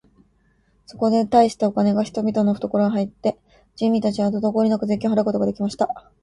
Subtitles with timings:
[0.87, 3.37] そこで大したお金が人々のふところに入って、
[3.75, 6.11] 人民たちはとどこおりなく税金を払うことが出来ました。